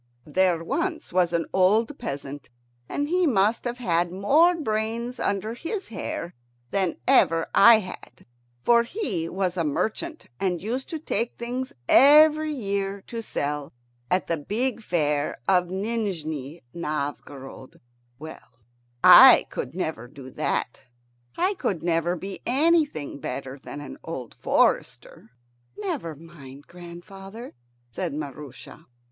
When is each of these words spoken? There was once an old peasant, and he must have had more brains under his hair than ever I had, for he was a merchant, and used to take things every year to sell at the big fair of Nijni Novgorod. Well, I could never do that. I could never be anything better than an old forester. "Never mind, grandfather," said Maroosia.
There 0.25 0.63
was 0.63 1.13
once 1.13 1.31
an 1.31 1.45
old 1.53 1.99
peasant, 1.99 2.49
and 2.89 3.07
he 3.07 3.27
must 3.27 3.65
have 3.65 3.77
had 3.77 4.11
more 4.11 4.55
brains 4.55 5.19
under 5.19 5.53
his 5.53 5.89
hair 5.89 6.33
than 6.71 6.95
ever 7.07 7.45
I 7.53 7.75
had, 7.81 8.25
for 8.63 8.81
he 8.81 9.29
was 9.29 9.57
a 9.57 9.63
merchant, 9.63 10.25
and 10.39 10.59
used 10.59 10.89
to 10.89 10.97
take 10.97 11.37
things 11.37 11.71
every 11.87 12.51
year 12.51 13.03
to 13.03 13.21
sell 13.21 13.73
at 14.09 14.25
the 14.25 14.37
big 14.37 14.81
fair 14.81 15.37
of 15.47 15.67
Nijni 15.69 16.63
Novgorod. 16.73 17.79
Well, 18.17 18.57
I 19.03 19.45
could 19.51 19.75
never 19.75 20.07
do 20.07 20.31
that. 20.31 20.81
I 21.37 21.53
could 21.53 21.83
never 21.83 22.15
be 22.15 22.41
anything 22.47 23.19
better 23.19 23.59
than 23.59 23.79
an 23.81 23.99
old 24.03 24.33
forester. 24.33 25.29
"Never 25.77 26.15
mind, 26.15 26.65
grandfather," 26.65 27.53
said 27.91 28.15
Maroosia. 28.15 28.87